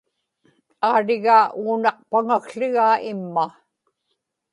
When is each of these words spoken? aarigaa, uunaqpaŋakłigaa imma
aarigaa, 0.89 1.43
uunaqpaŋakłigaa 1.63 2.85
imma 3.11 3.45